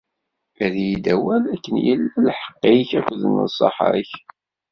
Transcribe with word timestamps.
Err-iyi-d 0.63 1.05
awal, 1.13 1.43
akken 1.53 1.75
yella 1.87 2.17
lḥeqq-ik 2.27 2.91
akked 2.99 3.21
nnṣaḥa-k. 3.27 4.11